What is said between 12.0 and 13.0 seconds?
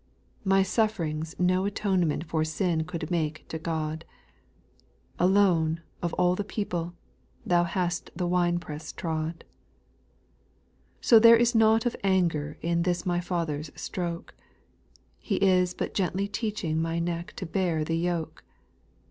anger In